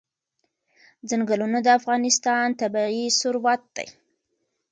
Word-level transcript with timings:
ځنګلونه 1.09 1.57
د 1.63 1.67
افغانستان 1.79 2.45
طبعي 2.61 3.05
ثروت 3.19 3.63
دی. 3.75 3.87